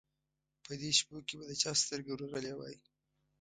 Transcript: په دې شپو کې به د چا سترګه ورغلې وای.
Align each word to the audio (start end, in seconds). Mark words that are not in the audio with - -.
په 0.65 0.73
دې 0.81 0.89
شپو 0.97 1.17
کې 1.27 1.35
به 1.39 1.45
د 1.49 1.53
چا 1.61 1.71
سترګه 1.83 2.09
ورغلې 2.11 2.53
وای. 2.55 2.75